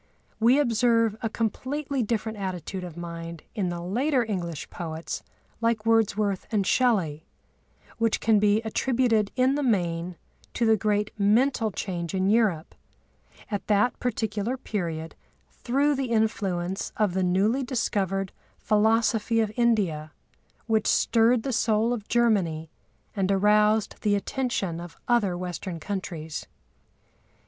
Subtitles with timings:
[0.39, 5.21] We observe a completely different attitude of mind in the later English poets
[5.61, 7.27] like Wordsworth and Shelley,
[7.99, 10.15] which can be attributed in the main
[10.55, 12.73] to the great mental change in Europe,
[13.51, 15.13] at that particular period,
[15.51, 20.13] through the influence of the newly discovered philosophy of India
[20.65, 22.71] which stirred the soul of Germany
[23.15, 26.47] and aroused the attention of other Western countries.